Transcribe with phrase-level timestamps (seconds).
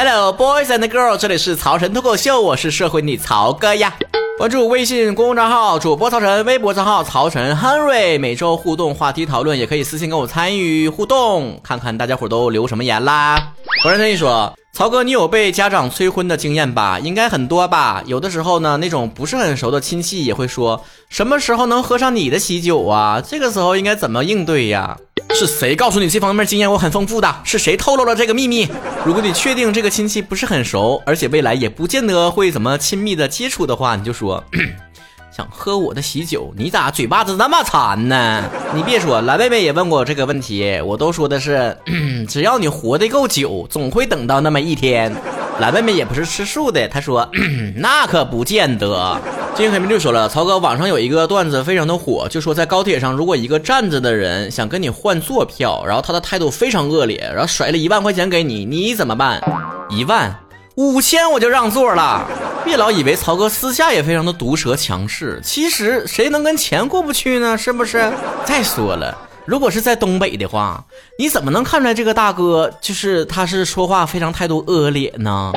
[0.00, 3.92] Hello boys and girls，这里是曹晨脱口秀，我是社会你曹哥呀。
[4.38, 13.54] 关注微信公众账号主播曹晨，微博账号曹晨 Henry，每周互动话题讨论，也可以私信跟我参与互动，看看大家伙都留什么言啦。
[13.84, 14.54] 我认真一说。
[14.70, 17.00] 曹哥，你有被家长催婚的经验吧？
[17.00, 18.00] 应该很多吧。
[18.06, 23.20] 有的时候呢，那种不是很熟的亲戚也会说，什么时候能喝上你的喜酒啊？
[23.20, 24.96] 这个时候应该怎么应对呀？
[25.38, 27.32] 是谁告诉你这方面经验我很丰富的？
[27.44, 28.66] 是谁透露了这个秘密？
[29.04, 34.42] 如果你确定这个亲戚不是很熟，而且未来也不见得会怎么亲密的接触的话，你就说。
[35.30, 38.42] 想喝我的喜酒，你咋嘴巴子那么馋呢？
[38.74, 41.76] 你别说，蓝妹妹也问过我这个问题，我都说的是，
[42.28, 45.14] 只要你活得够久，总会等到那么一天。
[45.60, 47.28] 蓝妹妹也不是吃素的，他说
[47.76, 49.18] 那可不见得。
[49.56, 59.42] 金黑明就说了，曹哥，网上有一个段子非常的火，就说在高铁上，如果一个站着的人想跟你换坐票，然后他的态度非常恶劣，然后甩了一万块钱给你，你怎么办？
[59.90, 60.32] 一万。
[60.76, 62.24] 五千我就让座了，
[62.64, 67.58] 别老以为曹哥私下也非常的毒舌强势，其实谁能跟钱过不去呢？
[67.58, 68.08] 是不是？
[68.44, 69.18] 再说了，
[69.48, 70.84] 如果是在东北的话，
[71.18, 75.50] 你怎么能看出来这个大哥就是他是说话非常态度恶劣呢？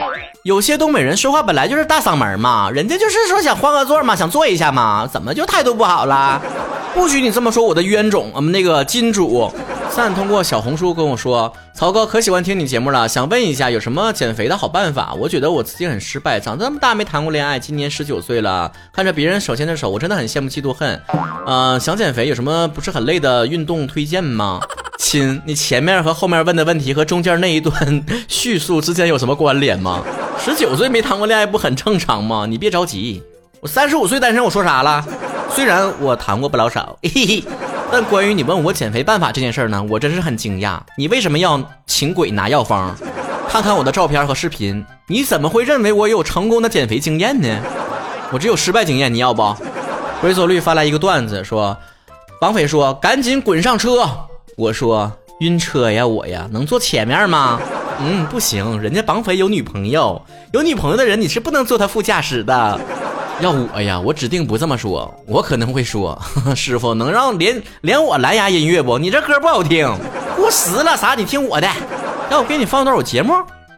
[0.44, 6.42] 有些东北人说话本来就是大嗓门嘛，人家就是说想换个座嘛，想坐一下嘛，怎么就态度不好了？
[6.94, 9.52] 不许你这么说我的冤种，我们那个金主。
[9.92, 15.14] 散通过小红书跟我说，曹哥可喜欢听你节目了，想问一下有什么减肥的好办法？
[15.20, 21.02] 我觉得我自己很失败，长这么大没谈过恋爱，今年十九岁了，看着别人手牵着手，我真的很羡慕嫉妒恨。
[21.46, 24.62] 嗯，想减肥有什么不是很累的运动推荐吗？
[24.98, 30.02] 亲，你前面和后面问的问题和中间那一段叙述之间有什么关联吗？
[30.40, 32.46] 十九岁没谈过恋爱不很正常吗？
[32.48, 33.22] 你别着急，
[33.60, 35.06] 我三十五岁单身，我说啥了？
[35.54, 36.98] 虽然我谈过不老少。
[37.04, 37.44] 嘿嘿
[37.92, 40.80] 但关于你问我减肥办法这件事呢，我真是很惊讶。
[40.98, 42.96] 你为什么要请鬼拿药方？
[43.50, 47.50] 看看我的照片和视频，你怎么会认为我有成功的减肥经验呢？
[48.32, 49.54] 我只有失败经验，你要不？
[50.22, 51.78] 回走率发来一个段子，说
[52.40, 54.08] 绑匪说赶紧滚上车，
[54.56, 55.12] 我说
[55.42, 57.60] 晕车呀我呀，能坐前面吗？
[58.00, 60.22] 嗯，不行，人家绑匪有女朋友，
[60.54, 62.80] 有女朋友的人你是不能坐他副驾驶的。
[63.42, 65.12] 要我呀，我指定不这么说。
[65.26, 66.20] 我可能会说，
[66.56, 69.00] 师傅能让连连我蓝牙音乐不？
[69.00, 69.88] 你这歌不好听，
[70.38, 70.96] 过时了。
[70.96, 71.16] 啥？
[71.16, 71.68] 你听我的，
[72.30, 73.34] 让我给你放段我节目，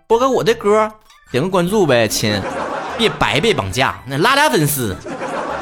[0.06, 0.92] 播个我的歌，
[1.32, 2.40] 点个关注呗，亲。
[2.96, 4.96] 别白被绑架，那拉俩粉丝。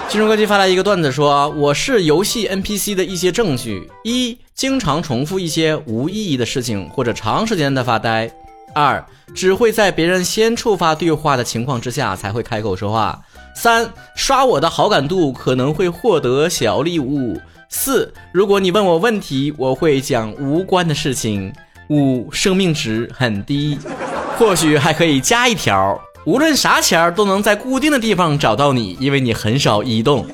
[0.10, 8.28] 金融科技发来一个段子，说我是游戏 NPC 的一些证据：一，经常重复一些无意义的事情，或者长时间的发呆；
[8.76, 9.02] 二，
[9.34, 13.22] 只会在别人先触发对话的情况之下才会开口说话。
[13.56, 17.40] 三刷我的好感度可能会获得小礼物。
[17.70, 21.54] 四，如果你问我问题，我会讲无关的事情。
[21.90, 23.78] 五，生命值很低，
[24.38, 30.26] 或许还可以加一条，无论啥钱都能在固定的地方找到你，因为你很少移动。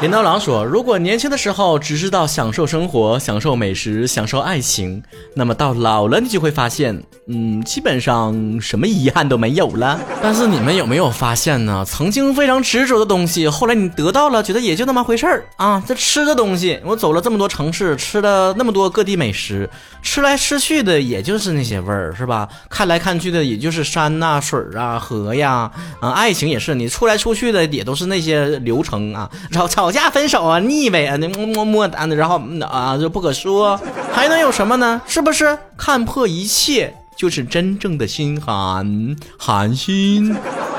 [0.00, 5.02] 镰刀郎说：“如果年轻的时候只知道享受生活、享受美食、享受爱情，
[5.34, 10.00] 那么到老了你就会发现，嗯，基本上什么遗憾都没有了。
[10.22, 11.84] 但是你们有没有发现呢？
[11.84, 15.82] 曾经非常执着的东西，后来你得到了，觉得也就那么回事儿啊。
[15.84, 19.68] 这吃的东西，我走了这么多城市，吃了那么多各地美食，
[20.00, 22.48] 吃来吃去的也就是那些味儿，是吧？
[22.70, 32.38] 看来看去的也就是山呐、水啊、河呀，啊，爱情也是，你出来出去的也都是那些流程啊，吵吵。”吵架分手啊，腻歪啊，那么么么哒，然后
[32.70, 33.80] 啊就不可说，
[34.12, 35.00] 还能有什么呢？
[35.06, 39.16] 是不是看破一切就是真正的心寒？
[39.38, 40.36] 寒心。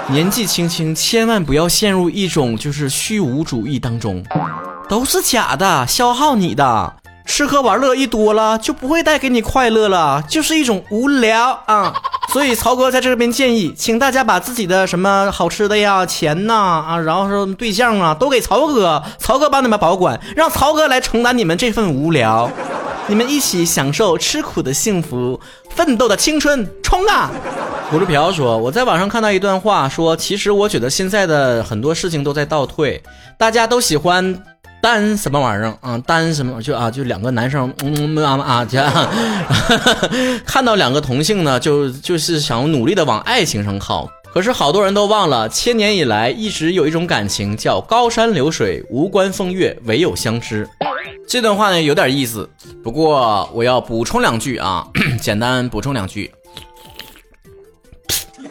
[0.09, 4.23] 年纪轻轻，千万不要陷入一种就是虚无主义当中，
[4.87, 6.93] 都是假的，消耗你的。
[7.25, 11.95] 吃喝玩乐一多了，就不会带给你快乐了，就是一种无聊啊。
[12.31, 16.53] 所以曹哥在这边建议，请大家把自己的什么好吃的呀、钱呐
[16.87, 22.47] 啊，然后说对象啊，都给曹哥，曹哥帮你们保管，让曹哥来承担你们这份无聊，
[23.07, 25.39] 你们一起享受吃苦的幸福，
[25.71, 27.31] 奋斗的青春，冲啊！
[27.89, 33.01] 胡志朴说，我在网上看到一段话，说其实我觉得现在的很多事情都在倒退，
[33.39, 34.43] 大家都喜欢。
[34.81, 35.97] 单什么玩意儿啊？
[36.05, 36.89] 单什么就啊？
[36.89, 39.09] 就两个男生，嗯啊啊这样，
[40.45, 44.09] 看到两个同性呢，就就是想努力的往爱情上靠。
[44.31, 50.69] 可是好多人都忘了，千年以来一直有一种感情叫高山流水，无关风月，唯有相知。
[51.27, 52.47] 这段话呢有点意思，
[52.83, 54.87] 不过我要补充两句啊，
[55.19, 56.31] 简单补充两句。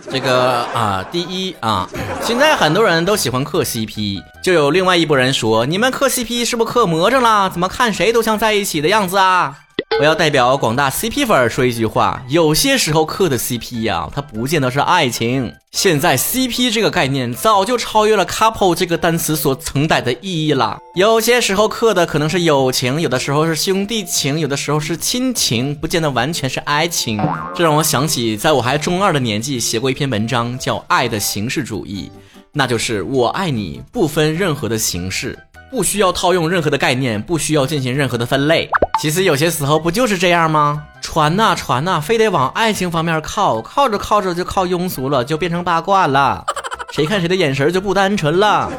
[0.11, 1.87] 这个啊，第一啊，
[2.23, 7.51] 现在很多人都喜欢磕 CP，就有另外一波人说，你们磕 CP 是不是磕魔怔了？
[7.51, 9.55] 怎么看谁都像在一起的样子啊？
[10.01, 15.53] 我要代表广大 CP 粉说一句话：有些时候磕的 CP 呀，它不见得是爱情。
[15.73, 20.79] 现在 CP 这个概念早就超越了 couple 这个单词所承载的意义了。
[20.95, 27.21] 有些时候磕的可能是友情，有的时候是兄弟情，有的时候是亲情，不见得完全是爱情。
[27.57, 32.09] 这让我想起，在我还中二的年纪写过一篇文章，叫《爱的形式主义》，
[32.53, 35.37] 那就是我爱你不分任何的形式。
[35.71, 38.71] 不需要套用任何的概念，不需要进行任何的分类。
[38.99, 40.85] 其实有些时候不就是这样吗？
[41.01, 46.45] 传呐传呐，非得往爱情方面靠，靠着靠着就靠庸俗了，就变成八卦了。
[46.93, 48.71] 谁看谁的眼神就不单纯了。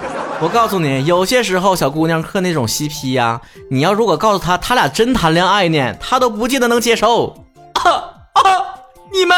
[0.42, 3.40] 我告诉你，有些时候小姑娘磕那种 CP 呀，
[3.72, 7.46] 你要如果告诉她他俩真谈恋爱呢，她都不见得能接受。
[7.74, 7.84] 啊
[8.34, 8.42] 啊！
[9.14, 9.38] 你们。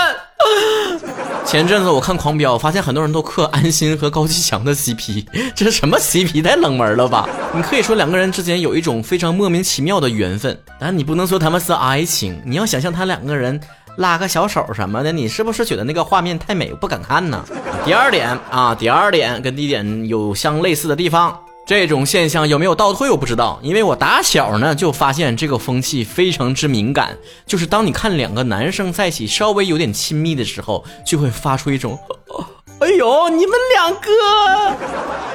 [1.45, 6.42] 前阵子我看《狂飙》，发现很多人都磕安心和高启强的 CP， 这是什么 CP？
[6.44, 7.27] 太冷门了吧？
[7.53, 12.42] 你可以说两个人之间有一种非常莫名其妙的缘分，但你不能说他们是爱情。
[12.45, 13.59] 你要想象他两个人
[13.98, 17.44] 拉个小手什么的，你是不是觉得那个画面太美，不敢看呢？
[17.83, 21.38] 第二点啊，第二点跟第一点有相类似的地方。
[21.66, 31.98] 这种现象有没有倒退我不知道，因为我打小呢就发现这个风气非常之敏感，就是当你看两个男生在一起稍微有点亲密的时候，就会发出一种
[32.81, 34.78] “哎呦，你们两个”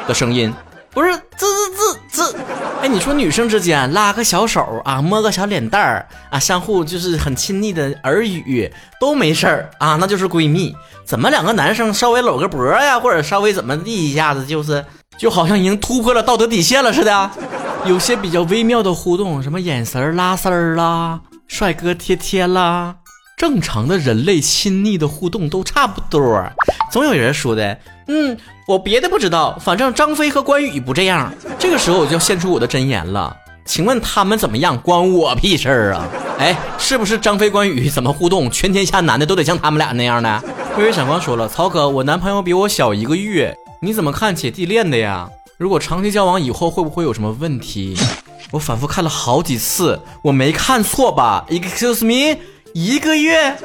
[0.07, 0.53] 的声音，
[0.91, 2.39] 不是这这这这，
[2.83, 8.71] 哎，你说女生之间拉个小手啊，摸个小脸蛋儿啊，相互就是很亲昵的耳语
[9.01, 10.75] 都没事儿啊，那就是闺蜜，
[11.05, 14.85] 怎么两个男生稍微搂个脖呀，或者稍微怎么地一下子就是。
[15.19, 17.31] 就好像已经突破了道德底线了似的，
[17.87, 22.95] 有些比较微妙的互动，什么眼神拉丝儿啦，帅哥贴贴啦，
[23.37, 26.45] 正常的人类亲昵的互动都差不多。
[26.93, 27.79] 总有人说的，
[28.09, 28.37] 嗯，
[28.69, 31.33] 我别的不知道，反正张飞和关羽不这样。
[31.59, 33.35] 这个时候我就要献出我的真言了，
[33.65, 36.07] 请问他们怎么样，关我屁事儿啊？
[36.39, 40.43] 哎，是不是张飞关羽怎么互动，全天下男的都得像他们俩那样呢？
[40.77, 43.57] 微微闪光说了，曹哥，我男朋友比我小一个月。
[43.81, 45.29] 你怎么看姐弟恋的呀？
[45.59, 47.97] 如果长期交往以后会不会有什么问题？
[48.51, 52.39] 我反复看了好几次，我没看错吧？Excuse me，
[52.75, 53.57] 一个月？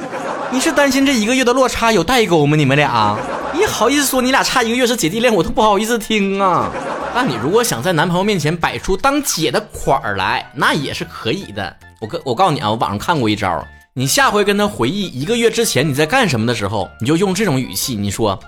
[0.51, 2.57] 你是担心这一个月的落差有代沟吗？
[2.57, 3.17] 你们俩？
[3.53, 6.71] 你好意思说你俩差一个月是姐弟恋，我都不好意思听啊。
[7.13, 11.75] 那你如果想在男朋友面前摆出当姐的款儿来，那也是可以的。
[11.99, 18.39] 我跟我告诉你啊，我网上看过一招，你下回跟他回忆一个月之前你在干什么的时候，你就用这种语气，你说：“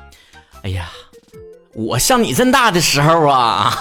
[0.64, 0.90] 哎呀。”
[1.74, 3.74] 我像你这么大的时候啊！